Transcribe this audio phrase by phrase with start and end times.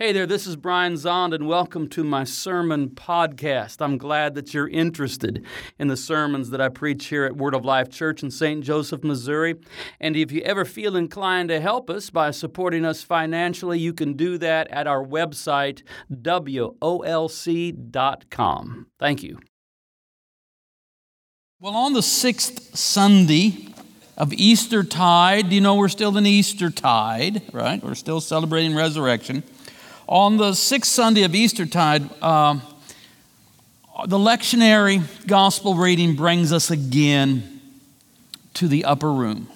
[0.00, 3.78] Hey there, this is Brian Zahnd, and welcome to my sermon podcast.
[3.80, 5.44] I'm glad that you're interested
[5.76, 8.62] in the sermons that I preach here at Word of Life Church in St.
[8.62, 9.56] Joseph, Missouri.
[9.98, 14.12] And if you ever feel inclined to help us by supporting us financially, you can
[14.12, 15.82] do that at our website,
[16.12, 16.76] wolc.com.
[19.00, 19.40] Thank you.
[21.58, 23.74] Well, on the sixth Sunday,
[24.16, 25.52] of Easter Eastertide.
[25.52, 27.82] You know, we're still in Eastertide, right?
[27.82, 29.44] We're still celebrating resurrection.
[30.08, 32.60] On the sixth Sunday of Eastertide, uh,
[34.06, 37.60] the lectionary gospel reading brings us again
[38.54, 39.48] to the upper room,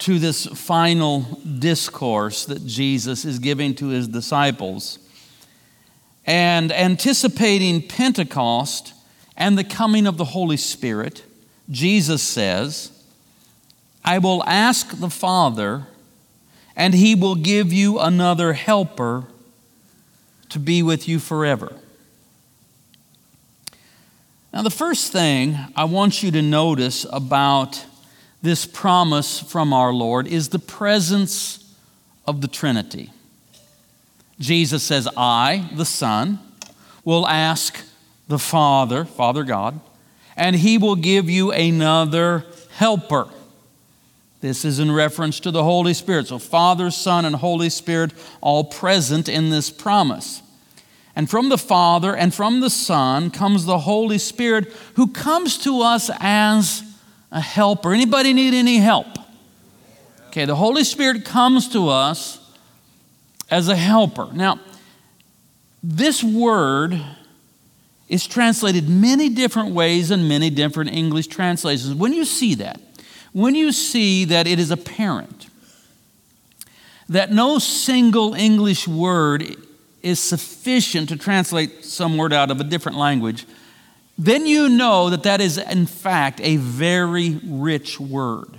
[0.00, 1.20] to this final
[1.58, 4.98] discourse that Jesus is giving to his disciples.
[6.26, 8.92] And anticipating Pentecost
[9.34, 11.24] and the coming of the Holy Spirit,
[11.70, 12.92] Jesus says,
[14.04, 15.86] I will ask the Father
[16.76, 19.24] and he will give you another helper
[20.48, 21.76] to be with you forever.
[24.52, 27.86] Now, the first thing I want you to notice about
[28.42, 31.74] this promise from our Lord is the presence
[32.26, 33.10] of the Trinity.
[34.38, 36.38] Jesus says, I, the Son,
[37.04, 37.82] will ask
[38.28, 39.80] the Father, Father God,
[40.36, 43.28] and he will give you another helper
[44.42, 46.26] this is in reference to the Holy Spirit.
[46.26, 50.42] So, Father, Son, and Holy Spirit all present in this promise.
[51.14, 55.82] And from the Father and from the Son comes the Holy Spirit who comes to
[55.82, 56.82] us as
[57.30, 57.94] a helper.
[57.94, 59.06] Anybody need any help?
[60.26, 62.40] Okay, the Holy Spirit comes to us
[63.48, 64.28] as a helper.
[64.32, 64.58] Now,
[65.84, 67.00] this word
[68.08, 71.94] is translated many different ways in many different English translations.
[71.94, 72.80] When you see that,
[73.32, 75.46] when you see that it is apparent
[77.08, 79.56] that no single English word
[80.02, 83.46] is sufficient to translate some word out of a different language,
[84.18, 88.58] then you know that that is, in fact, a very rich word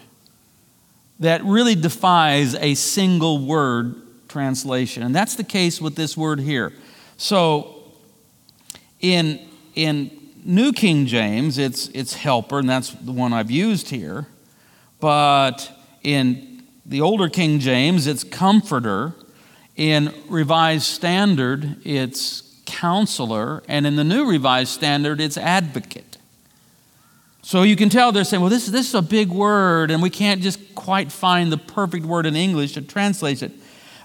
[1.20, 3.96] that really defies a single word
[4.28, 5.04] translation.
[5.04, 6.74] And that's the case with this word here.
[7.18, 7.84] So,
[9.00, 9.40] in,
[9.76, 10.12] in
[10.44, 14.28] New King James, it's, it's helper, and that's the one I've used here.
[15.04, 15.70] But
[16.02, 19.14] in the older King James, it's comforter.
[19.76, 23.64] In Revised Standard, it's counselor.
[23.68, 26.18] And in the New Revised Standard, it's advocate.
[27.42, 30.10] So you can tell they're saying, well, this, this is a big word, and we
[30.10, 33.52] can't just quite find the perfect word in English to translate it.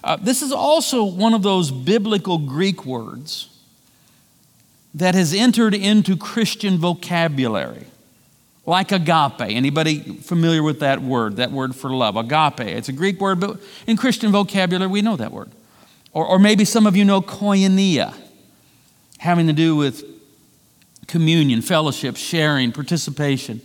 [0.03, 3.57] Uh, this is also one of those biblical Greek words
[4.93, 7.85] that has entered into Christian vocabulary
[8.69, 9.41] like agape.
[9.41, 12.15] Anybody familiar with that word, that word for love?
[12.15, 12.61] Agape.
[12.61, 15.49] It's a Greek word, but in Christian vocabulary, we know that word.
[16.13, 18.15] Or, or maybe some of you know koinonia,
[19.17, 20.03] having to do with
[21.07, 23.59] communion, fellowship, sharing, participation.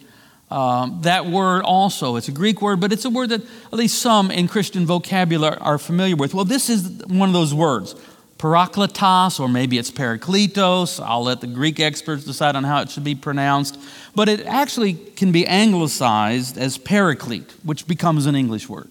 [0.50, 4.00] Um, that word also, it's a Greek word, but it's a word that at least
[4.00, 6.32] some in Christian vocabulary are familiar with.
[6.32, 7.94] Well, this is one of those words
[8.38, 11.02] parakletos, or maybe it's parakletos.
[11.02, 13.78] I'll let the Greek experts decide on how it should be pronounced.
[14.14, 18.90] But it actually can be anglicized as paraclete, which becomes an English word.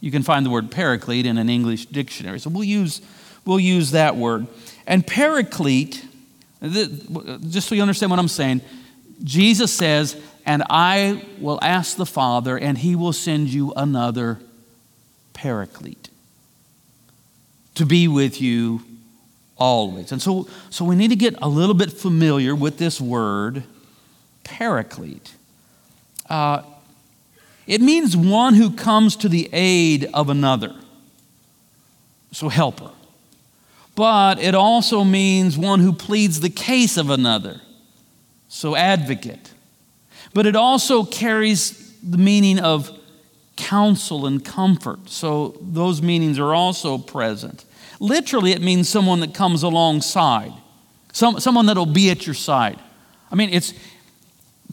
[0.00, 2.38] You can find the word paraclete in an English dictionary.
[2.38, 3.00] So we'll use,
[3.44, 4.46] we'll use that word.
[4.86, 6.04] And paraclete,
[6.62, 8.60] just so you understand what I'm saying,
[9.22, 14.40] Jesus says, And I will ask the Father, and he will send you another
[15.32, 16.10] paraclete
[17.74, 18.82] to be with you
[19.56, 20.12] always.
[20.12, 23.64] And so, so we need to get a little bit familiar with this word,
[24.44, 25.34] paraclete.
[26.28, 26.62] Uh,
[27.66, 30.74] it means one who comes to the aid of another.
[32.32, 32.90] So, helper.
[33.94, 37.60] But it also means one who pleads the case of another.
[38.48, 39.52] So, advocate.
[40.32, 42.90] But it also carries the meaning of
[43.56, 45.08] counsel and comfort.
[45.08, 47.64] So those meanings are also present.
[48.00, 50.52] Literally, it means someone that comes alongside,
[51.12, 52.78] some, someone that'll be at your side.
[53.30, 53.72] I mean, it's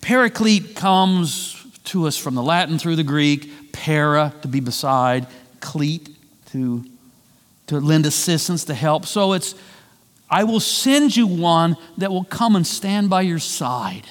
[0.01, 5.27] paraclete comes to us from the Latin through the Greek, para, to be beside,
[5.59, 6.09] cleat,
[6.51, 6.85] to,
[7.67, 9.05] to lend assistance, to help.
[9.05, 9.55] So it's,
[10.29, 14.07] I will send you one that will come and stand by your side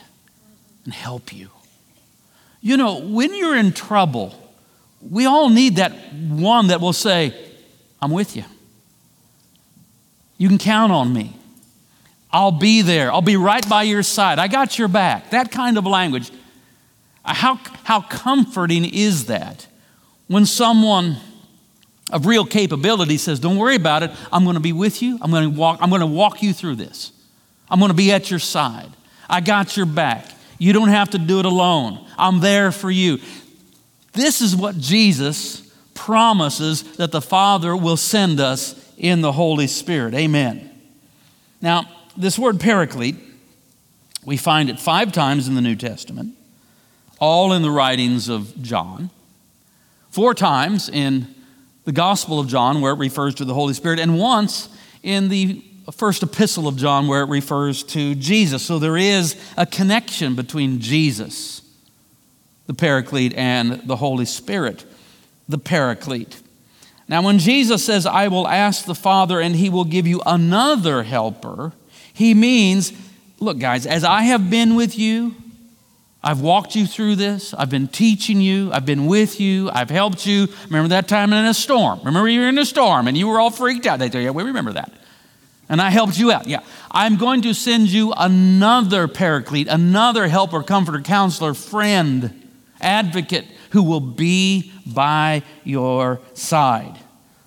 [0.84, 1.50] and help you.
[2.60, 4.34] You know, when you're in trouble,
[5.00, 7.34] we all need that one that will say,
[8.02, 8.44] I'm with you.
[10.38, 11.36] You can count on me.
[12.32, 13.12] I'll be there.
[13.12, 14.38] I'll be right by your side.
[14.38, 15.30] I got your back.
[15.30, 16.30] That kind of language.
[17.24, 19.66] How, how comforting is that
[20.28, 21.16] when someone
[22.12, 24.10] of real capability says, Don't worry about it.
[24.32, 25.18] I'm going to be with you.
[25.20, 27.12] I'm going to walk, I'm going to walk you through this.
[27.68, 28.90] I'm going to be at your side.
[29.28, 30.26] I got your back.
[30.58, 32.04] You don't have to do it alone.
[32.18, 33.18] I'm there for you.
[34.12, 35.62] This is what Jesus
[35.94, 40.14] promises that the Father will send us in the Holy Spirit.
[40.14, 40.70] Amen.
[41.60, 41.84] Now,
[42.16, 43.16] this word paraclete,
[44.24, 46.34] we find it five times in the New Testament,
[47.18, 49.10] all in the writings of John,
[50.10, 51.34] four times in
[51.84, 54.68] the Gospel of John, where it refers to the Holy Spirit, and once
[55.02, 58.62] in the first epistle of John, where it refers to Jesus.
[58.62, 61.62] So there is a connection between Jesus,
[62.70, 64.84] the Paraclete, and the Holy Spirit,
[65.48, 66.40] the Paraclete.
[67.08, 71.02] Now, when Jesus says, I will ask the Father and he will give you another
[71.02, 71.72] helper,
[72.14, 72.92] he means,
[73.40, 75.34] look, guys, as I have been with you,
[76.22, 77.52] I've walked you through this.
[77.54, 78.70] I've been teaching you.
[78.72, 79.68] I've been with you.
[79.72, 80.46] I've helped you.
[80.66, 81.98] Remember that time in a storm?
[82.04, 83.98] Remember you were in a storm and you were all freaked out.
[83.98, 84.92] They tell you, we remember that
[85.68, 86.46] and I helped you out.
[86.46, 86.60] Yeah.
[86.90, 92.39] I'm going to send you another paraclete, another helper, comforter, counselor, friend,
[92.80, 96.98] advocate who will be by your side.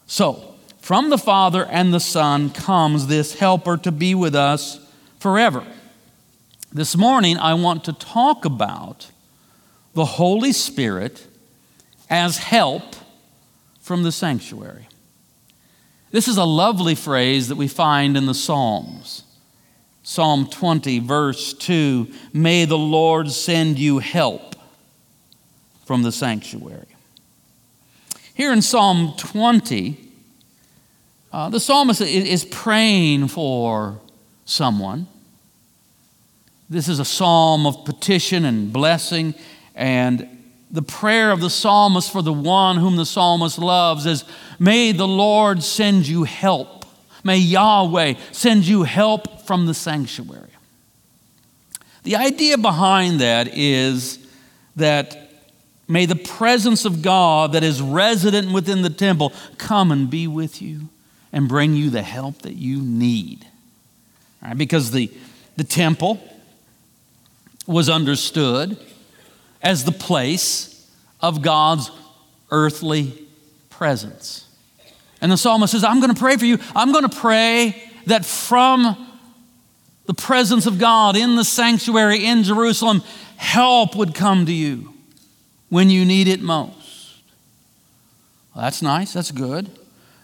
[0.08, 4.80] So, from the Father and the Son comes this helper to be with us
[5.20, 5.66] forever.
[6.72, 9.10] This morning, I want to talk about
[9.94, 11.28] the Holy Spirit
[12.10, 12.96] as help
[13.80, 14.88] from the sanctuary.
[16.12, 19.24] This is a lovely phrase that we find in the Psalms.
[20.04, 24.53] Psalm 20, verse 2 May the Lord send you help
[25.86, 26.88] from the sanctuary.
[28.34, 29.98] Here in Psalm 20,
[31.32, 34.00] uh, the psalmist is praying for
[34.46, 35.08] someone.
[36.70, 39.36] This is a psalm of petition and blessing,
[39.76, 40.28] and
[40.72, 44.26] the prayer of the psalmist for the one whom the psalmist loves is
[44.60, 46.86] May the Lord send you help.
[47.24, 50.50] May Yahweh send you help from the sanctuary.
[52.04, 54.20] The idea behind that is
[54.76, 55.33] that
[55.88, 60.62] may the presence of God that is resident within the temple come and be with
[60.62, 60.90] you
[61.32, 63.46] and bring you the help that you need.
[64.56, 65.12] Because the,
[65.56, 66.22] the temple
[67.66, 68.78] was understood
[69.62, 70.90] as the place
[71.22, 71.90] of God's
[72.52, 73.28] earthly
[73.70, 74.48] presence.
[75.22, 76.60] And the psalmist says, I'm going to pray for you.
[76.76, 79.10] I'm going to pray that from
[80.06, 83.02] the presence of God in the sanctuary in Jerusalem,
[83.38, 84.93] help would come to you
[85.74, 87.16] when you need it most.
[88.54, 89.12] Well, that's nice.
[89.12, 89.72] That's good.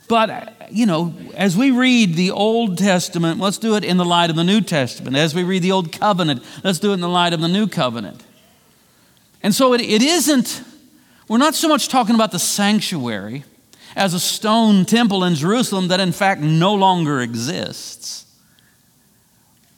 [0.07, 4.05] But, uh, you know, as we read the Old Testament, let's do it in the
[4.05, 5.17] light of the New Testament.
[5.17, 7.65] As we read the Old Covenant, let's do it in the light of the New
[7.65, 8.23] Covenant.
[9.41, 10.63] And so it, it isn't,
[11.27, 13.43] we're not so much talking about the sanctuary
[13.95, 18.27] as a stone temple in Jerusalem that in fact no longer exists.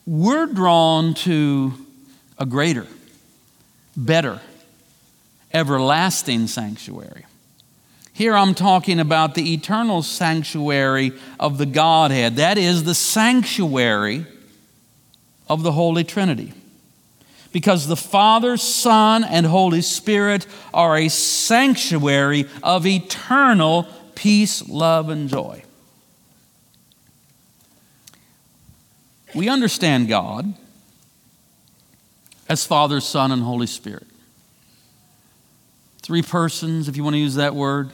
[0.05, 1.71] We're drawn to
[2.37, 2.87] a greater,
[3.95, 4.41] better,
[5.53, 7.25] everlasting sanctuary.
[8.13, 12.35] Here I'm talking about the eternal sanctuary of the Godhead.
[12.35, 14.25] That is the sanctuary
[15.47, 16.53] of the Holy Trinity
[17.51, 25.27] because the Father, Son, and Holy Spirit are a sanctuary of eternal peace, love, and
[25.27, 25.63] joy.
[29.33, 30.53] We understand God
[32.47, 34.07] as Father, Son, and Holy Spirit.
[36.01, 37.91] Three persons, if you want to use that word,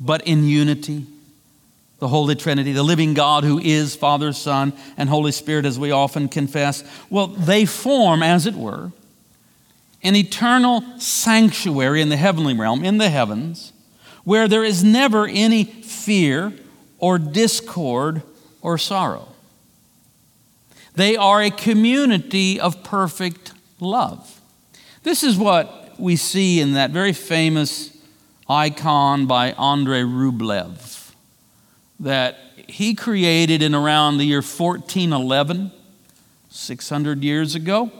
[0.00, 1.06] but in unity
[1.98, 5.90] the Holy Trinity, the living God who is Father, Son, and Holy Spirit, as we
[5.90, 8.92] often confess, well, they form, as it were,
[10.02, 13.72] an eternal sanctuary in the heavenly realm, in the heavens,
[14.24, 16.52] where there is never any fear
[16.98, 18.22] or discord
[18.60, 19.28] or sorrow.
[20.94, 24.40] They are a community of perfect love.
[25.02, 27.96] This is what we see in that very famous
[28.48, 31.12] icon by Andrei Rublev
[32.00, 35.72] that he created in around the year 1411,
[36.50, 37.90] 600 years ago,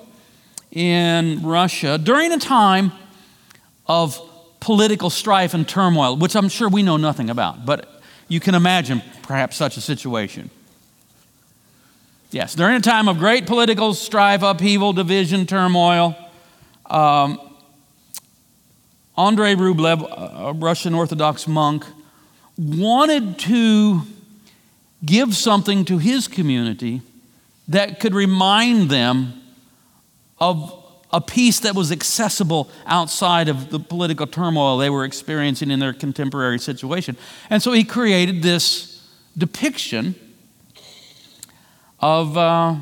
[0.70, 2.92] in Russia during a time
[3.86, 4.20] of
[4.60, 9.02] political strife and turmoil, which I'm sure we know nothing about, but you can imagine
[9.22, 10.50] perhaps such a situation.
[12.32, 16.16] Yes, during a time of great political strife, upheaval, division, turmoil,
[16.86, 17.40] um,
[19.16, 21.84] Andrei Rublev, a Russian Orthodox monk,
[22.58, 24.02] wanted to
[25.04, 27.02] give something to his community
[27.68, 29.42] that could remind them
[30.38, 30.82] of
[31.12, 35.92] a peace that was accessible outside of the political turmoil they were experiencing in their
[35.92, 37.16] contemporary situation.
[37.48, 39.08] And so he created this
[39.38, 40.14] depiction
[42.00, 42.76] of uh,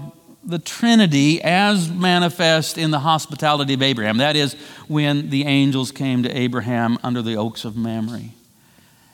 [0.47, 4.19] the Trinity as manifest in the hospitality of Abraham.
[4.19, 4.55] That is,
[4.89, 8.31] when the angels came to Abraham under the oaks of Mamre.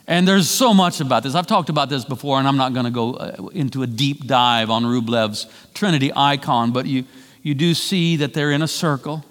[0.07, 1.35] And there's so much about this.
[1.35, 4.27] I've talked about this before, and I'm not going to go uh, into a deep
[4.27, 7.05] dive on Rublev's Trinity icon, but you,
[7.43, 9.23] you do see that they're in a circle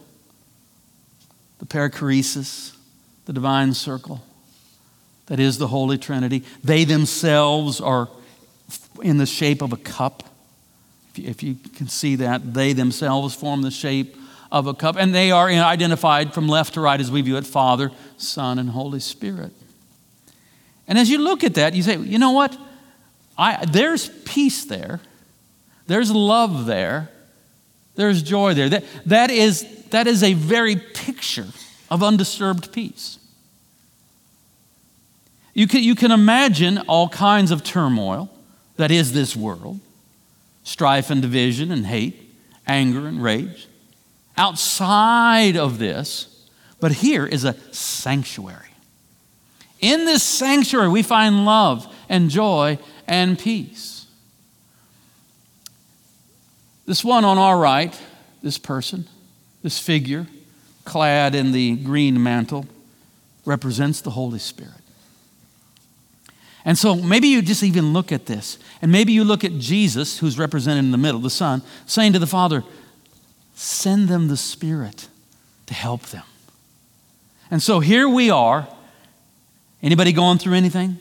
[1.58, 2.74] the perichoresis,
[3.26, 4.22] the divine circle.
[5.26, 6.42] That is the Holy Trinity.
[6.64, 8.08] They themselves are
[9.02, 10.22] in the shape of a cup.
[11.10, 14.16] If you, if you can see that, they themselves form the shape
[14.52, 14.96] of a cup.
[14.96, 18.70] And they are identified from left to right as we view it Father, Son, and
[18.70, 19.52] Holy Spirit.
[20.88, 22.56] And as you look at that, you say, you know what?
[23.38, 25.00] I, there's peace there,
[25.86, 27.10] there's love there,
[27.94, 28.68] there's joy there.
[28.68, 31.46] That, that, is, that is a very picture
[31.90, 33.18] of undisturbed peace.
[35.54, 38.30] You can, you can imagine all kinds of turmoil
[38.76, 39.80] that is this world
[40.70, 42.32] strife and division and hate,
[42.64, 43.66] anger and rage.
[44.36, 46.46] Outside of this,
[46.78, 48.68] but here is a sanctuary.
[49.80, 54.06] In this sanctuary, we find love and joy and peace.
[56.86, 58.00] This one on our right,
[58.40, 59.08] this person,
[59.64, 60.28] this figure,
[60.84, 62.66] clad in the green mantle,
[63.44, 64.79] represents the Holy Spirit.
[66.64, 70.18] And so maybe you just even look at this, and maybe you look at Jesus,
[70.18, 72.64] who's represented in the middle, the Son, saying to the Father,
[73.54, 75.08] Send them the Spirit
[75.66, 76.22] to help them.
[77.50, 78.68] And so here we are.
[79.82, 80.98] Anybody going through anything?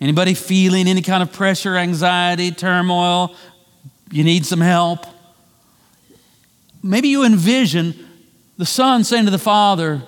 [0.00, 3.34] Anybody feeling any kind of pressure, anxiety, turmoil?
[4.10, 5.06] You need some help?
[6.82, 7.94] Maybe you envision
[8.56, 10.02] the Son saying to the Father,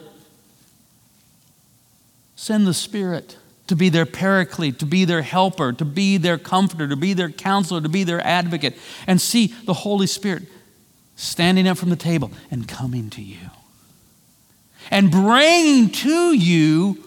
[2.34, 3.36] Send the Spirit
[3.72, 7.30] to be their paraclete, to be their helper, to be their comforter, to be their
[7.30, 8.76] counselor, to be their advocate,
[9.06, 10.42] and see the Holy Spirit
[11.16, 13.48] standing up from the table and coming to you
[14.90, 17.02] and bringing to you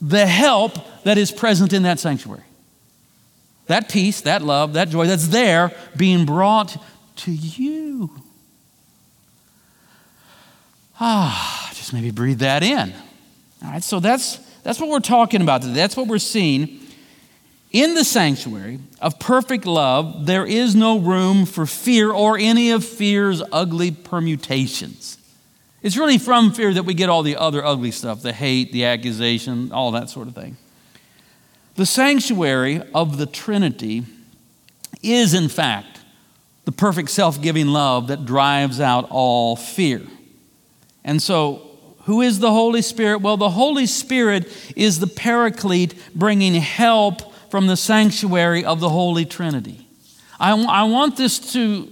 [0.00, 2.44] the help that is present in that sanctuary.
[3.66, 6.76] That peace, that love, that joy that's there being brought
[7.16, 8.12] to you.
[11.00, 12.94] Ah, just maybe breathe that in.
[13.64, 15.74] All right, so that's, that's what we're talking about today.
[15.74, 16.80] That's what we're seeing.
[17.72, 22.84] In the sanctuary of perfect love, there is no room for fear or any of
[22.84, 25.18] fear's ugly permutations.
[25.82, 28.84] It's really from fear that we get all the other ugly stuff the hate, the
[28.84, 30.56] accusation, all that sort of thing.
[31.76, 34.04] The sanctuary of the Trinity
[35.02, 36.00] is, in fact,
[36.64, 40.02] the perfect self giving love that drives out all fear.
[41.04, 41.69] And so,
[42.10, 43.20] who is the Holy Spirit?
[43.20, 49.24] Well, the Holy Spirit is the paraclete bringing help from the sanctuary of the Holy
[49.24, 49.86] Trinity.
[50.40, 51.88] I, I want this to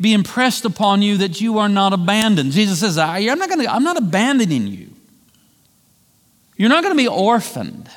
[0.00, 2.52] be impressed upon you that you are not abandoned.
[2.52, 4.88] Jesus says, I'm not, gonna, I'm not abandoning you.
[6.56, 7.90] You're not going to be orphaned.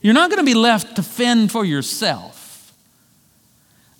[0.00, 2.72] You're not going to be left to fend for yourself.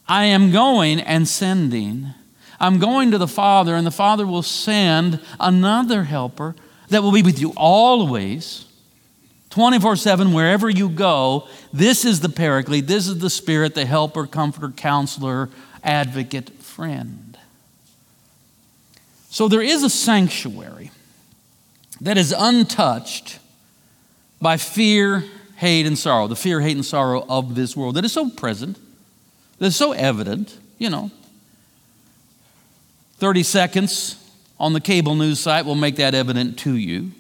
[0.09, 2.14] I am going and sending
[2.61, 6.57] I'm going to the Father, and the Father will send another helper
[6.88, 8.64] that will be with you always,
[9.50, 11.49] 24 7, wherever you go.
[11.73, 15.50] This is the Paraclete, this is the Spirit, the helper, comforter, counselor,
[15.83, 17.38] advocate, friend.
[19.30, 20.90] So there is a sanctuary
[22.00, 23.38] that is untouched
[24.40, 25.25] by fear,
[25.57, 28.78] hate, and sorrow, the fear, hate, and sorrow of this world that is so present,
[29.59, 31.11] that is so evident, you know.
[33.18, 34.27] 30 seconds
[34.59, 37.12] on the cable news site will make that evident to you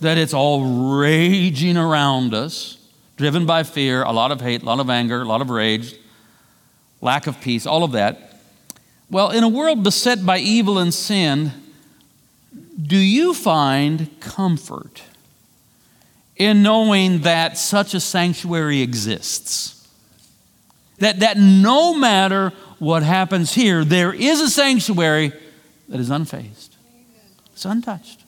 [0.00, 2.78] that it's all raging around us,
[3.16, 5.94] driven by fear, a lot of hate, a lot of anger, a lot of rage,
[7.00, 8.40] lack of peace, all of that.
[9.10, 11.52] Well, in a world beset by evil and sin,
[12.80, 15.02] do you find comfort
[16.36, 19.88] in knowing that such a sanctuary exists?
[20.98, 25.32] That, that no matter what happens here, there is a sanctuary
[25.94, 26.70] that is unfazed,
[27.52, 28.24] it's untouched.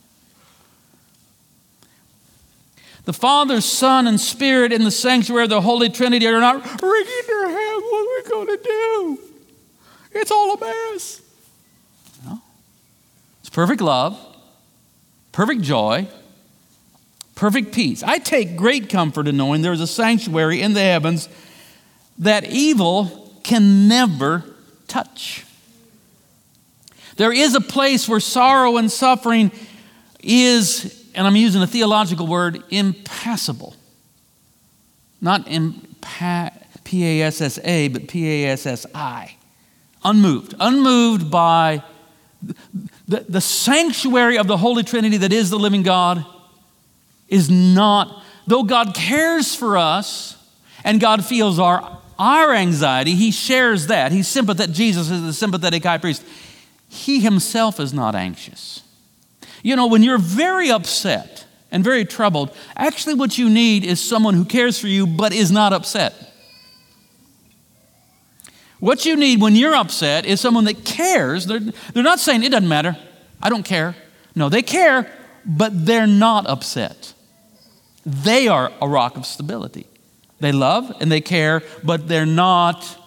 [3.07, 7.23] The Father, Son, and Spirit in the sanctuary of the Holy Trinity are not wringing
[7.27, 7.83] their hands.
[7.83, 9.19] What are we going to do?
[10.13, 11.21] It's all a mess.
[12.25, 12.41] No.
[13.41, 14.17] It's perfect love,
[15.33, 16.07] perfect joy,
[17.35, 18.05] perfect peace.
[18.05, 21.29] I take great comfort in knowing there is a sanctuary in the heavens
[22.17, 24.45] that evil can never
[24.87, 25.43] touch.
[27.17, 29.51] There is a place where sorrow and suffering
[30.21, 33.75] is, and I'm using a theological word, impassible.
[35.21, 35.47] Not
[36.85, 39.37] P A S S A, but P A S S I.
[40.05, 40.55] Unmoved.
[40.61, 41.83] Unmoved by
[43.09, 46.25] the, the sanctuary of the Holy Trinity that is the living God
[47.29, 50.37] is not, though God cares for us
[50.85, 54.13] and God feels our, our anxiety, He shares that.
[54.13, 54.75] He's sympathetic.
[54.75, 56.23] Jesus is the sympathetic high priest.
[56.97, 58.83] He himself is not anxious.
[59.63, 64.35] You know, when you're very upset and very troubled, actually what you need is someone
[64.35, 66.15] who cares for you but is not upset.
[68.81, 71.47] What you need when you're upset is someone that cares.
[71.47, 71.61] They're,
[71.93, 72.97] they're not saying, it doesn't matter,
[73.43, 73.95] I don't care.
[74.35, 75.11] No, they care,
[75.45, 77.15] but they're not upset.
[78.05, 79.87] They are a rock of stability.
[80.41, 82.99] They love and they care, but they're not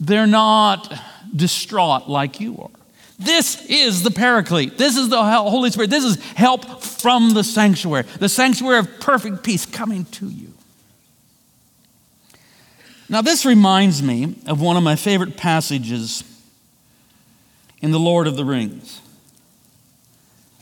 [0.00, 0.92] they're not
[1.34, 2.70] distraught like you are.
[3.18, 4.76] This is the paraclete.
[4.76, 5.90] This is the Holy Spirit.
[5.90, 10.52] This is help from the sanctuary, the sanctuary of perfect peace coming to you.
[13.08, 16.24] Now, this reminds me of one of my favorite passages
[17.80, 19.00] in The Lord of the Rings.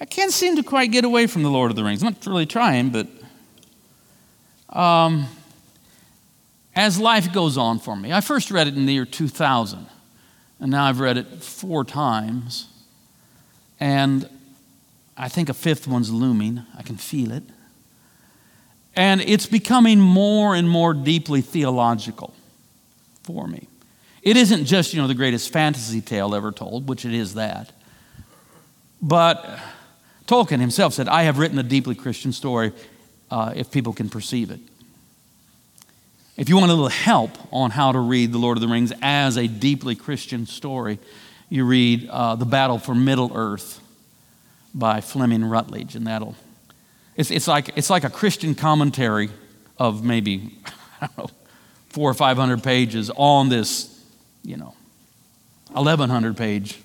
[0.01, 2.03] I can't seem to quite get away from The Lord of the Rings.
[2.03, 3.07] I'm not really trying, but
[4.69, 5.29] um,
[6.75, 9.87] as life goes on for me, I first read it in the year 2000,
[10.61, 12.69] and now I've read it four times.
[13.79, 14.29] And
[15.17, 16.63] I think a fifth one's looming.
[16.77, 17.43] I can feel it.
[18.95, 22.35] And it's becoming more and more deeply theological
[23.23, 23.69] for me.
[24.23, 27.73] It isn't just, you know, the greatest fantasy tale ever told, which it is that.
[29.01, 29.59] But
[30.27, 32.73] Tolkien himself said, I have written a deeply Christian story
[33.31, 34.61] uh, if people can perceive it.
[36.43, 38.93] If you want a little help on how to read The Lord of the Rings
[39.01, 40.99] as a deeply Christian story,
[41.49, 43.81] you read uh, The Battle for Middle Earth
[44.75, 46.35] by Fleming Rutledge, and that'll.
[47.15, 49.31] It's, it's, like, it's like a Christian commentary
[49.79, 50.59] of maybe,
[51.01, 51.31] I don't know,
[51.91, 54.05] four or five hundred pages on this,
[54.43, 54.75] you know,
[55.71, 56.77] 1100 page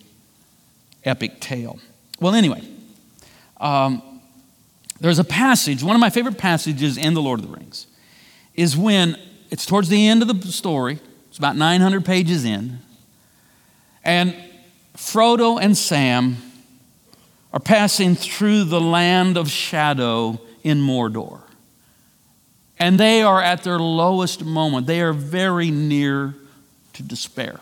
[1.03, 1.79] epic tale.
[2.19, 2.61] Well, anyway,
[3.59, 4.21] um,
[4.99, 7.87] there's a passage, one of my favorite passages in The Lord of the Rings,
[8.53, 9.17] is when
[9.49, 12.79] it's towards the end of the story, it's about 900 pages in,
[14.03, 14.35] and
[14.95, 16.37] Frodo and Sam
[17.53, 21.41] are passing through the land of shadow in Mordor.
[22.79, 24.85] And they are at their lowest moment.
[24.85, 26.35] They are very near
[26.93, 27.59] to despair.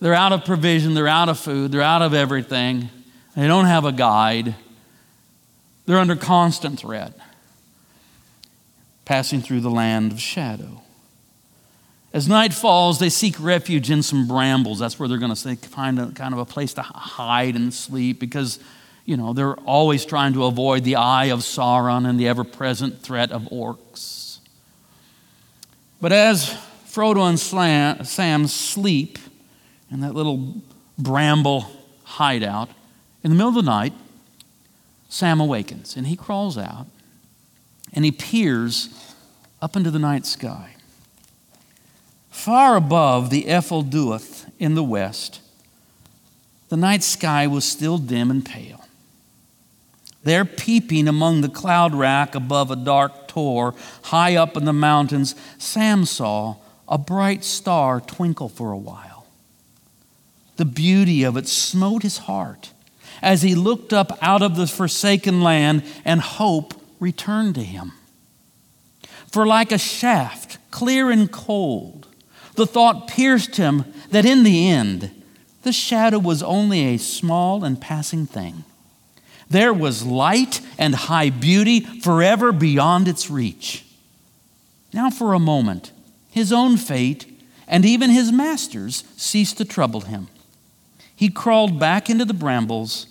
[0.00, 2.90] They're out of provision, they're out of food, they're out of everything.
[3.34, 4.54] They don't have a guide.
[5.86, 7.12] They're under constant threat,
[9.06, 10.82] passing through the land of shadow.
[12.12, 14.78] As night falls, they seek refuge in some brambles.
[14.78, 18.20] That's where they're going to find a kind of a place to hide and sleep
[18.20, 18.58] because
[19.06, 23.00] you know, they're always trying to avoid the eye of Sauron and the ever present
[23.00, 24.38] threat of orcs.
[26.00, 26.50] But as
[26.86, 29.18] Frodo and Sam sleep
[29.90, 30.56] in that little
[30.98, 31.70] bramble
[32.02, 32.68] hideout,
[33.22, 33.92] in the middle of the night,
[35.08, 36.88] Sam awakens and he crawls out
[37.92, 38.88] and he peers
[39.62, 40.74] up into the night sky.
[42.30, 45.40] Far above the Ephel Duath in the west,
[46.68, 48.84] the night sky was still dim and pale.
[50.24, 55.34] There, peeping among the cloud rack above a dark tor, high up in the mountains,
[55.58, 56.56] Sam saw
[56.88, 59.26] a bright star twinkle for a while.
[60.56, 62.72] The beauty of it smote his heart
[63.22, 67.92] as he looked up out of the forsaken land, and hope returned to him.
[69.30, 72.08] For, like a shaft, clear and cold,
[72.54, 75.10] the thought pierced him that in the end,
[75.62, 78.64] the shadow was only a small and passing thing
[79.48, 83.84] there was light and high beauty forever beyond its reach.
[84.92, 85.92] Now, for a moment,
[86.30, 87.26] his own fate
[87.68, 90.28] and even his master's ceased to trouble him.
[91.14, 93.06] He crawled back into the brambles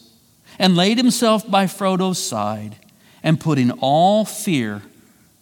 [0.59, 2.77] and laid himself by Frodo's side,
[3.25, 4.83] and putting all fear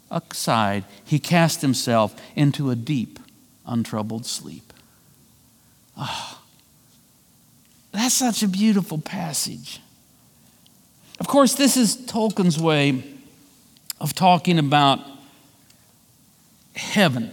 [0.09, 3.19] aside, he cast himself into a deep,
[3.67, 4.71] untroubled sleep.
[5.97, 6.39] Oh,
[7.91, 9.81] that's such a beautiful passage.
[11.19, 13.03] Of course, this is Tolkien's way
[13.99, 14.99] of talking about
[16.75, 17.31] heaven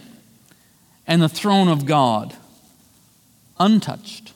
[1.06, 2.34] and the throne of God,
[3.60, 4.32] untouched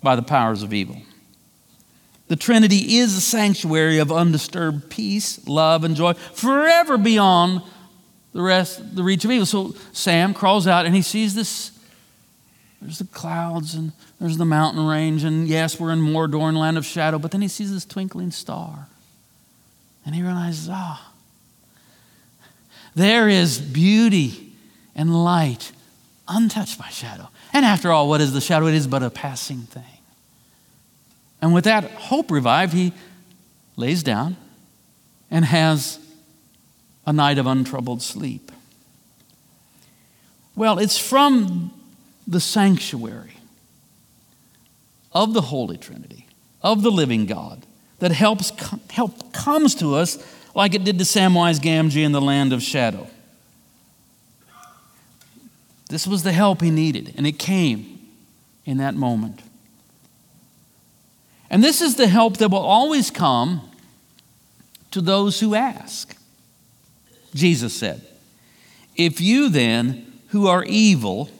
[0.00, 1.02] by the powers of evil.
[2.28, 7.62] The Trinity is a sanctuary of undisturbed peace, love, and joy, forever beyond
[8.32, 9.46] the rest, the reach of evil.
[9.46, 11.72] So Sam crawls out and he sees this
[12.80, 16.78] there's the clouds and there's the mountain range, and yes, we're in Mordor, and land
[16.78, 18.88] of shadow, but then he sees this twinkling star.
[20.04, 21.12] And he realizes, ah,
[22.94, 24.52] there is beauty
[24.94, 25.72] and light
[26.26, 27.28] untouched by shadow.
[27.52, 28.66] And after all, what is the shadow?
[28.66, 29.97] It is but a passing thing.
[31.40, 32.92] And with that hope revived, he
[33.76, 34.36] lays down
[35.30, 35.98] and has
[37.06, 38.50] a night of untroubled sleep.
[40.56, 41.72] Well, it's from
[42.26, 43.36] the sanctuary
[45.12, 46.26] of the Holy Trinity,
[46.62, 47.64] of the living God,
[48.00, 48.52] that helps,
[48.90, 50.18] help comes to us
[50.54, 53.08] like it did to Samwise Gamgee in the land of shadow.
[55.88, 58.06] This was the help he needed, and it came
[58.66, 59.40] in that moment.
[61.50, 63.62] And this is the help that will always come
[64.90, 66.16] to those who ask.
[67.34, 68.02] Jesus said,
[68.96, 71.30] If you then, who are evil,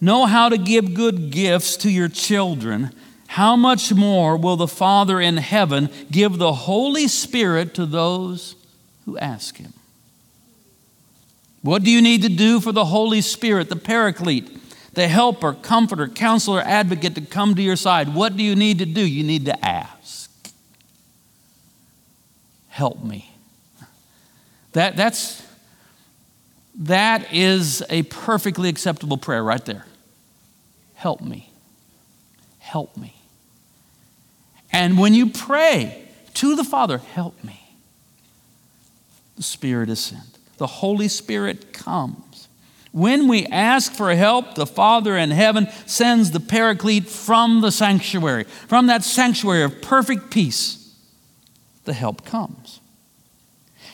[0.00, 2.90] know how to give good gifts to your children,
[3.28, 8.54] how much more will the Father in heaven give the Holy Spirit to those
[9.04, 9.72] who ask him?
[11.62, 14.63] What do you need to do for the Holy Spirit, the Paraclete,
[14.94, 18.14] the helper, comforter, counselor, advocate to come to your side?
[18.14, 19.00] What do you need to do?
[19.00, 20.30] You need to ask.
[22.68, 23.30] Help me.
[24.72, 25.46] That, that's,
[26.76, 29.86] that is a perfectly acceptable prayer right there.
[30.94, 31.50] Help me.
[32.58, 33.14] Help me.
[34.72, 37.60] And when you pray to the Father, help me,
[39.36, 40.38] the Spirit is sent.
[40.58, 42.48] The Holy Spirit comes.
[42.94, 48.44] When we ask for help, the Father in heaven sends the Paraclete from the sanctuary,
[48.68, 50.94] from that sanctuary of perfect peace.
[51.86, 52.78] The help comes.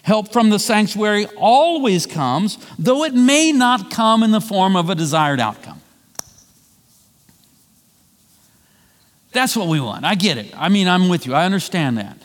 [0.03, 4.91] Help from the sanctuary always comes, though it may not come in the form of
[4.91, 5.81] a desired outcome.
[9.33, 10.05] That's what we want.
[10.05, 10.53] I get it.
[10.55, 11.33] I mean, I'm with you.
[11.33, 12.19] I understand that.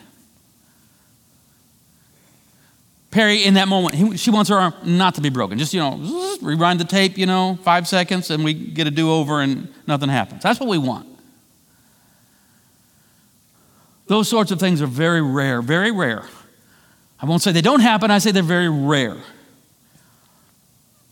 [3.10, 5.58] Perry, in that moment, he, she wants her arm not to be broken.
[5.58, 9.10] Just, you know, rewind the tape, you know, five seconds, and we get a do
[9.10, 10.42] over and nothing happens.
[10.42, 11.06] That's what we want.
[14.06, 16.24] Those sorts of things are very rare, very rare.
[17.20, 19.16] I won't say they don't happen, I say they're very rare.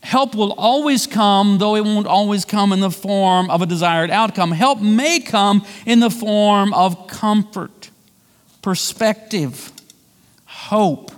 [0.01, 4.11] Help will always come, though it won't always come in the form of a desired
[4.11, 4.51] outcome.
[4.51, 7.89] Help may come in the form of comfort,
[8.61, 9.71] perspective,
[10.45, 11.11] hope,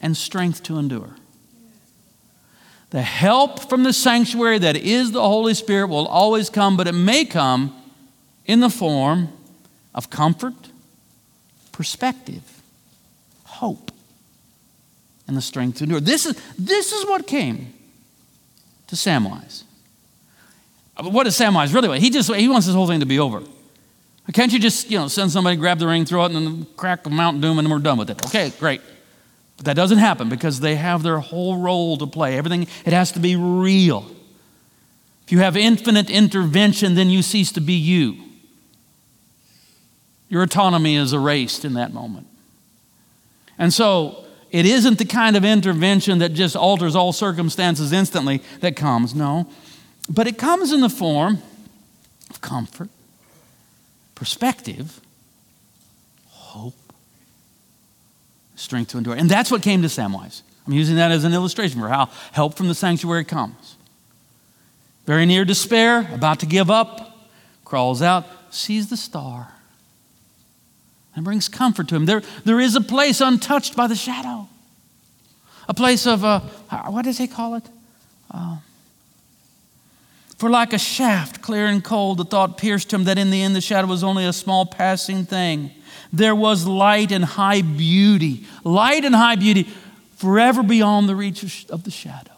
[0.00, 1.16] and strength to endure.
[2.90, 6.92] The help from the sanctuary that is the Holy Spirit will always come, but it
[6.92, 7.74] may come
[8.46, 9.28] in the form
[9.94, 10.54] of comfort,
[11.72, 12.62] perspective,
[13.44, 13.92] hope,
[15.26, 16.00] and the strength to endure.
[16.00, 17.74] This is, this is what came
[18.86, 19.64] to Samwise.
[20.96, 22.00] Uh, what is Samwise really want?
[22.00, 23.42] He just he wants this whole thing to be over.
[24.32, 27.06] Can't you just, you know, send somebody, grab the ring, throw it, and then crack
[27.06, 28.24] a Mount Doom, and then we're done with it?
[28.26, 28.82] Okay, great.
[29.58, 32.38] But that doesn't happen because they have their whole role to play.
[32.38, 34.10] Everything, it has to be real.
[35.24, 38.16] If you have infinite intervention, then you cease to be you.
[40.30, 42.26] Your autonomy is erased in that moment.
[43.58, 48.76] And so, it isn't the kind of intervention that just alters all circumstances instantly that
[48.76, 49.46] comes, no.
[50.08, 51.42] But it comes in the form
[52.30, 52.88] of comfort,
[54.14, 55.00] perspective,
[56.28, 56.87] hope,
[58.58, 59.14] strength to endure.
[59.14, 60.42] And that's what came to Samwise.
[60.66, 63.76] I'm using that as an illustration for how help from the sanctuary comes.
[65.06, 67.28] Very near despair, about to give up,
[67.64, 69.54] crawls out, sees the star
[71.14, 72.04] and brings comfort to him.
[72.04, 74.48] There, there is a place untouched by the shadow,
[75.68, 76.40] a place of, uh,
[76.88, 77.64] what does he call it?
[78.30, 78.58] Uh,
[80.36, 83.56] for like a shaft, clear and cold, the thought pierced him that in the end
[83.56, 85.72] the shadow was only a small passing thing.
[86.12, 89.68] There was light and high beauty, light and high beauty
[90.16, 92.32] forever beyond the reach of the shadow.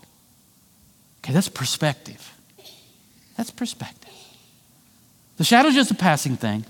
[1.23, 2.33] Okay, that's perspective.
[3.37, 4.11] That's perspective.
[5.37, 6.65] The shadow is just a passing thing.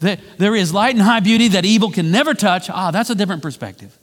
[0.00, 2.68] There is light and high beauty that evil can never touch.
[2.70, 3.96] Ah, that's a different perspective.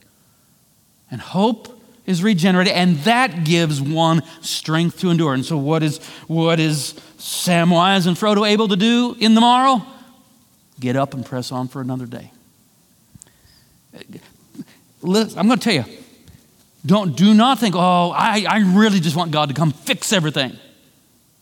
[1.12, 5.34] And hope is regenerated, and that gives one strength to endure.
[5.34, 9.86] And so, what is, what is Samwise and Frodo able to do in the morrow?
[10.80, 12.32] Get up and press on for another day.
[13.94, 15.86] I'm going to tell you,
[16.86, 20.58] don't, do not think, oh, I, I really just want God to come fix everything.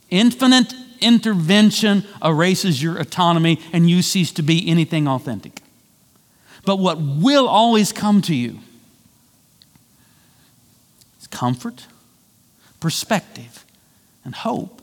[0.09, 5.61] Infinite intervention erases your autonomy and you cease to be anything authentic.
[6.65, 8.59] But what will always come to you
[11.19, 11.87] is comfort,
[12.79, 13.65] perspective,
[14.23, 14.80] and hope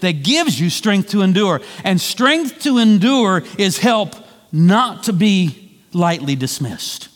[0.00, 1.60] that gives you strength to endure.
[1.84, 4.14] And strength to endure is help
[4.52, 7.08] not to be lightly dismissed.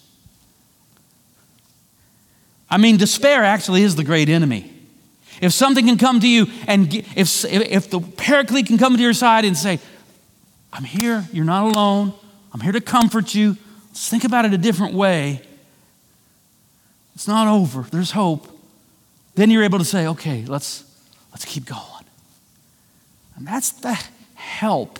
[2.68, 4.72] I mean, despair actually is the great enemy.
[5.40, 9.12] If something can come to you, and if, if the paraclete can come to your
[9.12, 9.78] side and say,
[10.72, 12.14] I'm here, you're not alone,
[12.52, 13.56] I'm here to comfort you,
[13.88, 15.42] let's think about it a different way.
[17.14, 18.48] It's not over, there's hope.
[19.34, 20.84] Then you're able to say, okay, let's,
[21.30, 21.91] let's keep going.
[23.36, 23.98] And that's the
[24.34, 24.98] help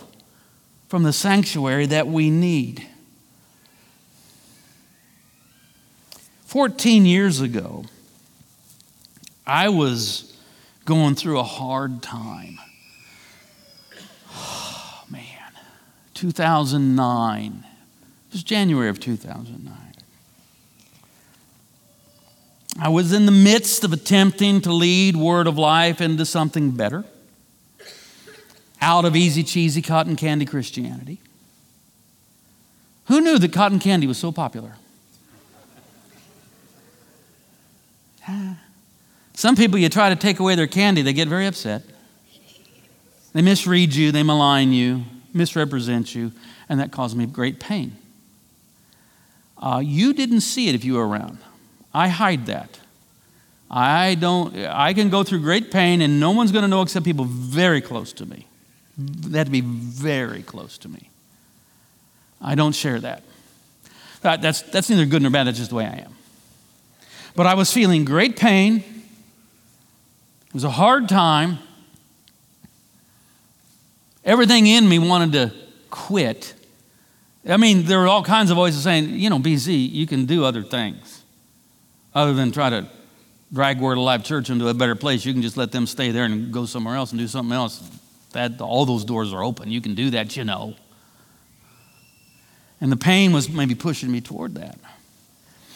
[0.87, 2.87] from the sanctuary that we need.
[6.45, 7.85] 14 years ago,
[9.47, 10.37] I was
[10.85, 12.59] going through a hard time.
[14.31, 15.23] Oh, man.
[16.13, 17.63] 2009.
[18.27, 19.73] It was January of 2009.
[22.79, 27.03] I was in the midst of attempting to lead Word of Life into something better
[28.83, 31.19] out of easy, cheesy cotton candy Christianity.
[33.05, 34.73] Who knew that cotton candy was so popular?
[39.33, 41.83] Some people, you try to take away their candy, they get very upset.
[43.31, 46.33] They misread you, they malign you, misrepresent you,
[46.69, 47.95] and that caused me great pain.
[49.57, 51.39] Uh, you didn't see it if you were around.
[51.93, 52.79] I hide that.
[53.71, 54.55] I don't.
[54.55, 57.81] I can go through great pain, and no one's going to know except people very
[57.81, 58.45] close to me.
[58.97, 61.09] They have to be very close to me.
[62.41, 63.23] I don't share that.
[64.21, 66.15] That's, that's neither good nor bad, that's just the way I am.
[67.35, 68.77] But I was feeling great pain.
[68.77, 71.59] It was a hard time.
[74.23, 75.53] Everything in me wanted to
[75.89, 76.53] quit.
[77.47, 80.45] I mean, there were all kinds of voices saying, you know, BZ, you can do
[80.45, 81.23] other things
[82.15, 82.87] other than try to
[83.51, 85.25] drag Word of Life Church into a better place.
[85.25, 87.81] You can just let them stay there and go somewhere else and do something else.
[88.33, 89.71] That, all those doors are open.
[89.71, 90.75] You can do that, you know.
[92.81, 94.77] And the pain was maybe pushing me toward that.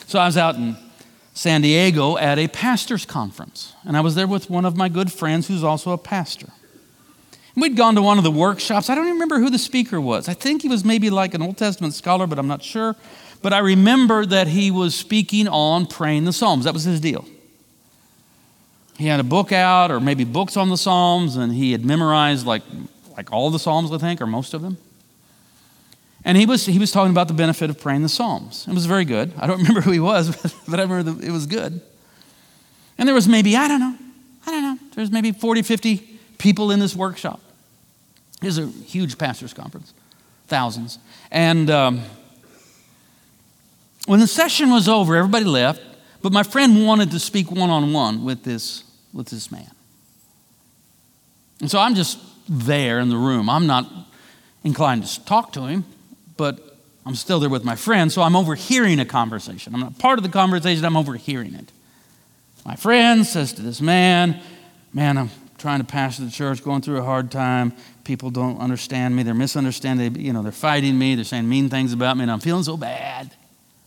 [0.07, 0.75] So I was out in
[1.33, 3.73] San Diego at a pastor's conference.
[3.85, 6.47] And I was there with one of my good friends who's also a pastor.
[7.55, 8.89] And we'd gone to one of the workshops.
[8.89, 10.27] I don't even remember who the speaker was.
[10.27, 12.95] I think he was maybe like an Old Testament scholar, but I'm not sure.
[13.41, 16.65] But I remember that he was speaking on praying the Psalms.
[16.65, 17.25] That was his deal.
[18.97, 22.47] He had a book out, or maybe books on the Psalms, and he had memorized
[22.47, 22.63] like,
[23.15, 24.77] like all the Psalms, I think, or most of them.
[26.25, 28.67] And he was, he was talking about the benefit of praying the Psalms.
[28.67, 29.31] It was very good.
[29.37, 30.35] I don't remember who he was,
[30.67, 31.79] but, I remember the, it was good.
[32.97, 33.95] And there was maybe, I don't know,
[34.47, 35.97] I don't know, there's maybe 40, 50
[36.39, 37.39] people in this workshop.
[38.41, 39.93] It was a huge pastor's conference,
[40.47, 40.97] thousands.
[41.29, 42.01] And um,
[44.07, 45.81] when the session was over, everybody left,
[46.23, 49.71] but my friend wanted to speak one on one with this with this man.
[51.59, 53.49] And so I'm just there in the room.
[53.49, 53.91] I'm not
[54.63, 55.85] inclined to talk to him
[56.37, 59.73] but I'm still there with my friend, so I'm overhearing a conversation.
[59.73, 61.71] I'm not part of the conversation, I'm overhearing it.
[62.65, 64.39] My friend says to this man,
[64.93, 67.73] Man, I'm trying to pastor the church, going through a hard time.
[68.03, 69.21] People don't understand me.
[69.21, 70.13] They're misunderstanding.
[70.13, 71.15] They, you know, they're fighting me.
[71.15, 73.29] They're saying mean things about me, and I'm feeling so bad.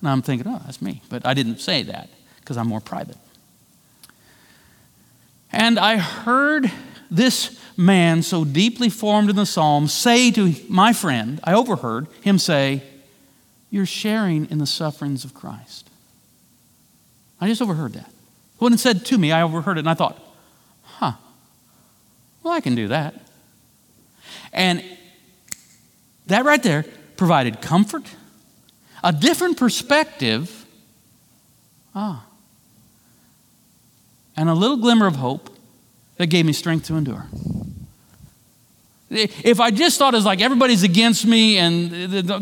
[0.00, 1.02] And I'm thinking, oh, that's me.
[1.09, 3.16] But I didn't say that because I'm more private.
[5.52, 6.70] And I heard
[7.10, 12.38] this man so deeply formed in the psalm, say to my friend, I overheard him
[12.38, 12.82] say,
[13.70, 15.88] You're sharing in the sufferings of Christ.
[17.40, 18.08] I just overheard that.
[18.08, 20.20] It wasn't said to me, I overheard it, and I thought,
[20.82, 21.12] huh,
[22.42, 23.14] well, I can do that.
[24.52, 24.84] And
[26.26, 26.84] that right there
[27.16, 28.04] provided comfort,
[29.02, 30.66] a different perspective,
[31.94, 32.26] ah,
[34.36, 35.50] and a little glimmer of hope
[36.16, 37.26] that gave me strength to endure.
[39.10, 41.90] If I just thought it's like everybody's against me and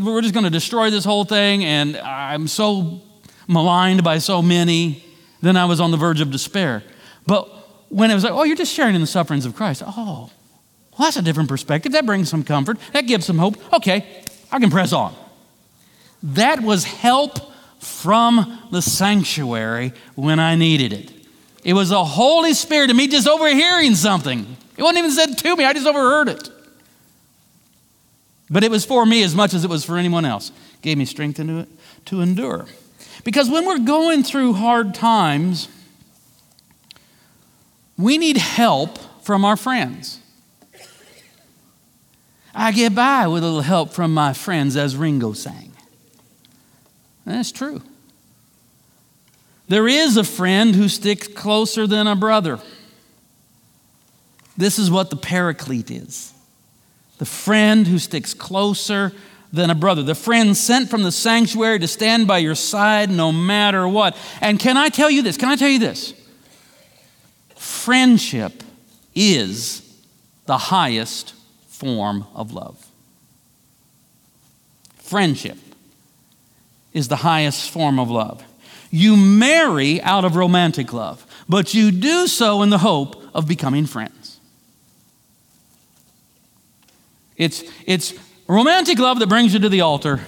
[0.05, 3.01] we're just going to destroy this whole thing and I'm so
[3.47, 5.03] maligned by so many,
[5.41, 6.83] then I was on the verge of despair.
[7.27, 7.49] But
[7.89, 10.31] when it was like, oh, you're just sharing in the sufferings of Christ, oh,
[10.99, 11.93] well, that's a different perspective.
[11.93, 12.79] That brings some comfort.
[12.93, 13.57] That gives some hope.
[13.73, 15.15] Okay, I can press on.
[16.23, 17.39] That was help
[17.79, 21.13] from the sanctuary when I needed it.
[21.65, 24.57] It was the Holy Spirit and me just overhearing something.
[24.77, 26.51] It wasn't even said to me, I just overheard it.
[28.51, 30.51] But it was for me as much as it was for anyone else.
[30.51, 31.67] It gave me strength to,
[32.07, 32.67] to endure.
[33.25, 35.69] Because when we're going through hard times,
[37.99, 40.21] we need help from our friends.
[42.55, 45.73] I get by with a little help from my friends, as Ringo sang.
[47.25, 47.83] That's true.
[49.69, 52.59] There is a friend who sticks closer than a brother.
[54.57, 56.35] This is what the paraclete is
[57.19, 59.13] the friend who sticks closer
[59.53, 63.33] than a brother, the friend sent from the sanctuary to stand by your side no
[63.33, 64.17] matter what.
[64.41, 65.37] And can I tell you this?
[65.37, 66.15] Can I tell you this?
[67.57, 68.63] Friendship
[69.15, 69.83] is
[70.47, 71.35] the highest
[71.67, 72.87] form of love.
[74.99, 75.59] Friendship
[76.93, 78.45] is the highest form of love.
[78.91, 83.87] You marry out of romantic love, but you do so in the hope of becoming
[83.87, 84.41] friends.
[87.37, 88.15] It's, it's
[88.47, 90.21] romantic love that brings you to the altar.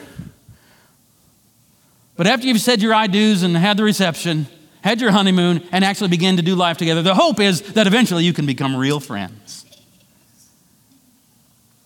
[2.16, 4.46] But after you've said your I do's and had the reception,
[4.82, 8.24] had your honeymoon, and actually begin to do life together, the hope is that eventually
[8.24, 9.64] you can become real friends.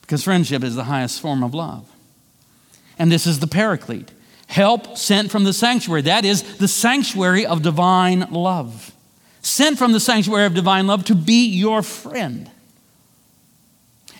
[0.03, 1.91] Because friendship is the highest form of love.
[2.99, 4.11] And this is the paraclete
[4.55, 6.03] help sent from the sanctuary.
[6.03, 8.93] That is the sanctuary of divine love.
[9.43, 12.49] Sent from the sanctuary of divine love to be your friend.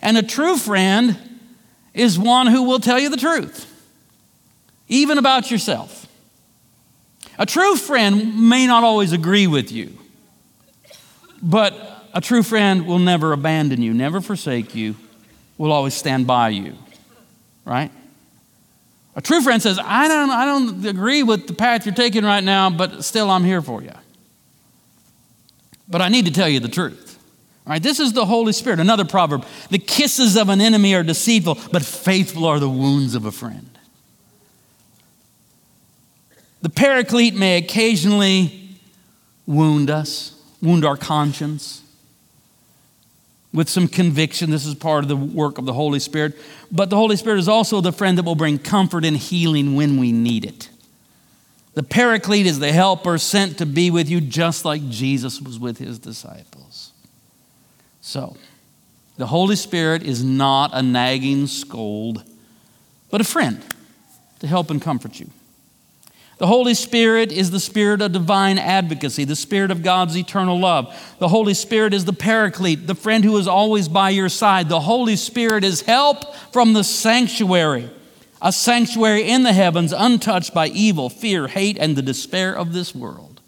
[0.01, 1.17] And a true friend
[1.93, 3.65] is one who will tell you the truth,
[4.89, 6.05] even about yourself.
[7.39, 9.97] A true friend may not always agree with you,
[11.41, 11.73] but
[12.13, 14.97] a true friend will never abandon you, never forsake you,
[15.57, 16.75] will always stand by you,
[17.63, 17.89] right?
[19.15, 22.43] A true friend says, I don't, I don't agree with the path you're taking right
[22.43, 23.93] now, but still I'm here for you.
[25.87, 27.17] But I need to tell you the truth.
[27.65, 28.79] All right, this is the Holy Spirit.
[28.79, 33.25] Another proverb the kisses of an enemy are deceitful, but faithful are the wounds of
[33.25, 33.69] a friend.
[36.61, 38.69] The paraclete may occasionally
[39.45, 41.84] wound us, wound our conscience
[43.55, 44.51] with some conviction.
[44.51, 46.35] This is part of the work of the Holy Spirit.
[46.71, 49.97] But the Holy Spirit is also the friend that will bring comfort and healing when
[49.97, 50.69] we need it.
[51.73, 55.77] The Paraclete is the helper sent to be with you, just like Jesus was with
[55.77, 56.91] his disciples.
[58.01, 58.37] So,
[59.17, 62.23] the Holy Spirit is not a nagging scold,
[63.09, 63.63] but a friend
[64.39, 65.29] to help and comfort you.
[66.37, 70.93] The Holy Spirit is the spirit of divine advocacy, the spirit of God's eternal love.
[71.19, 74.67] The Holy Spirit is the paraclete, the friend who is always by your side.
[74.67, 77.89] The Holy Spirit is help from the sanctuary,
[78.41, 82.93] a sanctuary in the heavens, untouched by evil, fear, hate, and the despair of this
[82.93, 83.39] world.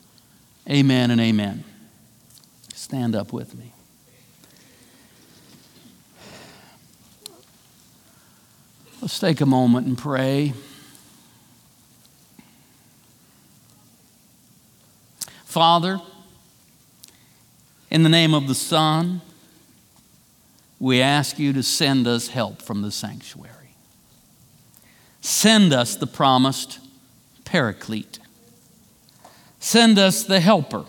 [0.69, 1.65] Amen and amen.
[2.73, 3.73] Stand up with me.
[9.01, 10.53] Let's take a moment and pray.
[15.57, 15.99] Father,
[17.89, 19.21] in the name of the Son,
[20.79, 23.73] we ask you to send us help from the sanctuary.
[25.19, 26.77] Send us the promised
[27.43, 28.19] paraclete.
[29.59, 30.85] Send us the helper,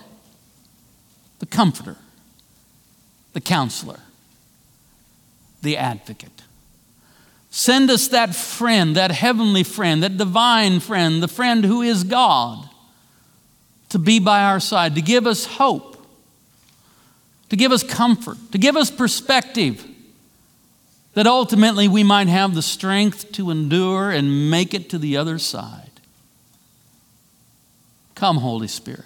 [1.39, 1.97] the comforter,
[3.33, 4.01] the counselor,
[5.63, 6.43] the advocate.
[7.49, 12.69] Send us that friend, that heavenly friend, that divine friend, the friend who is God
[13.91, 15.97] to be by our side, to give us hope,
[17.49, 19.85] to give us comfort, to give us perspective,
[21.15, 25.39] that ultimately we might have the strength to endure and make it to the other
[25.39, 25.91] side.
[28.15, 29.05] Come, Holy Spirit.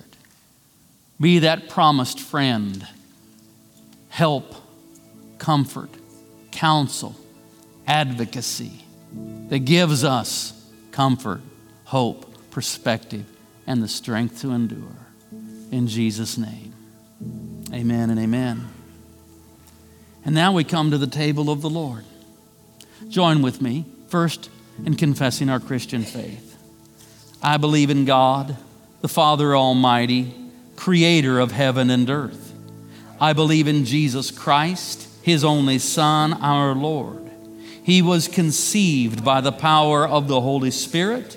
[1.20, 2.86] Be that promised friend,
[4.08, 4.54] help,
[5.38, 5.90] comfort,
[6.50, 7.14] counsel,
[7.86, 8.84] advocacy
[9.48, 10.52] that gives us
[10.90, 11.40] comfort,
[11.84, 13.24] hope, perspective,
[13.66, 15.06] and the strength to endure.
[15.70, 16.74] In Jesus' name,
[17.72, 18.68] amen and amen.
[20.24, 22.04] And now we come to the table of the Lord.
[23.08, 24.50] Join with me, first,
[24.84, 26.56] in confessing our Christian faith.
[27.42, 28.56] I believe in God,
[29.00, 30.34] the Father Almighty,
[30.76, 32.54] creator of heaven and earth.
[33.20, 37.30] I believe in Jesus Christ, his only Son, our Lord.
[37.82, 41.36] He was conceived by the power of the Holy Spirit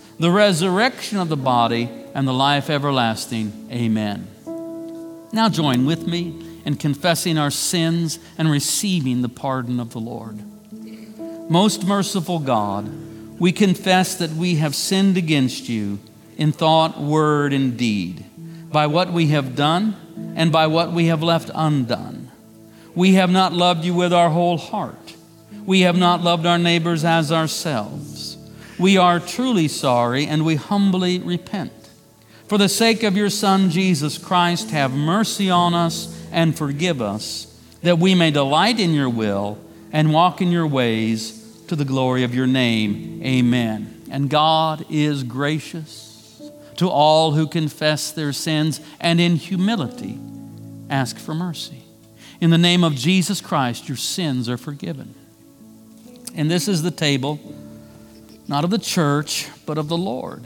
[0.21, 3.67] the resurrection of the body, and the life everlasting.
[3.71, 4.27] Amen.
[5.33, 10.39] Now join with me in confessing our sins and receiving the pardon of the Lord.
[11.49, 12.87] Most merciful God,
[13.39, 15.97] we confess that we have sinned against you
[16.37, 18.23] in thought, word, and deed,
[18.71, 22.29] by what we have done and by what we have left undone.
[22.93, 25.15] We have not loved you with our whole heart.
[25.65, 28.10] We have not loved our neighbors as ourselves.
[28.81, 31.71] We are truly sorry and we humbly repent.
[32.47, 37.45] For the sake of your Son, Jesus Christ, have mercy on us and forgive us,
[37.83, 39.59] that we may delight in your will
[39.91, 43.21] and walk in your ways to the glory of your name.
[43.23, 44.01] Amen.
[44.09, 46.41] And God is gracious
[46.77, 50.19] to all who confess their sins and in humility
[50.89, 51.83] ask for mercy.
[52.41, 55.13] In the name of Jesus Christ, your sins are forgiven.
[56.33, 57.39] And this is the table,
[58.51, 60.43] not of the church, but of the Lord.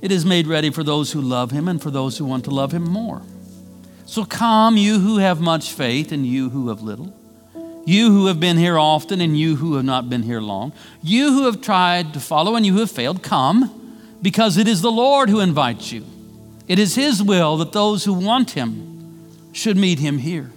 [0.00, 2.50] It is made ready for those who love him and for those who want to
[2.50, 3.22] love him more.
[4.04, 7.12] So come, you who have much faith and you who have little
[7.86, 11.32] you who have been here often and you who have not been here long, you
[11.32, 14.90] who have tried to follow and you who have failed, come, because it is the
[14.90, 16.04] Lord who invites you.
[16.66, 20.50] It is His will that those who want Him should meet Him here.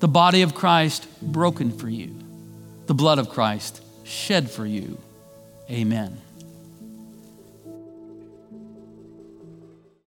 [0.00, 2.16] The body of Christ broken for you,
[2.86, 4.96] the blood of Christ shed for you.
[5.70, 6.27] Amen.